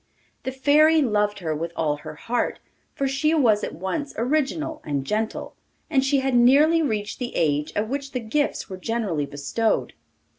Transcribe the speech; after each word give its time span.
The 0.45 0.51
Fairy 0.51 1.03
loved 1.03 1.37
her 1.41 1.53
with 1.55 1.71
all 1.75 1.97
her 1.97 2.15
heart, 2.15 2.57
for 2.95 3.07
she 3.07 3.35
was 3.35 3.63
at 3.63 3.75
once 3.75 4.15
original 4.17 4.81
and 4.83 5.05
gentle, 5.05 5.53
and 5.91 6.03
she 6.03 6.21
had 6.21 6.33
nearly 6.33 6.81
reached 6.81 7.19
the 7.19 7.35
age 7.35 7.71
at 7.75 7.87
which 7.87 8.11
the 8.11 8.19
gifts 8.19 8.67
were 8.67 8.77
generally 8.77 9.27
bestowed. 9.27 9.93